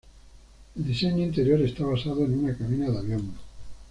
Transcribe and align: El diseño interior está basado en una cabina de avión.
El 0.75 0.83
diseño 0.87 1.23
interior 1.25 1.61
está 1.61 1.85
basado 1.85 2.25
en 2.25 2.39
una 2.39 2.57
cabina 2.57 2.89
de 2.89 2.97
avión. 2.97 3.33